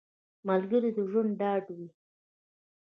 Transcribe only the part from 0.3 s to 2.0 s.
ملګری د ژوند ډاډ وي